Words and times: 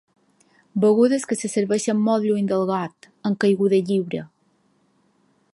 Begudes 0.85 1.27
que 1.31 1.37
se 1.41 1.51
serveixen 1.55 2.01
molt 2.07 2.27
lluny 2.29 2.49
del 2.53 2.65
got, 2.73 3.11
en 3.31 3.39
caiguda 3.45 3.83
lliure. 3.91 4.27